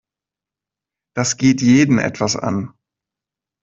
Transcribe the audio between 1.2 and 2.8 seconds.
geht jeden etwas an.